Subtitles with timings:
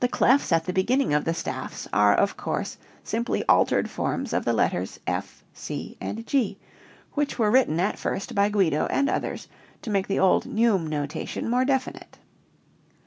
[0.00, 4.44] The clefs at the beginning of the staffs are of course simply altered forms of
[4.44, 6.58] the letters F, C, and G,
[7.14, 9.48] which were written at first by Guido and others
[9.80, 12.18] to make the old neume notation more definite.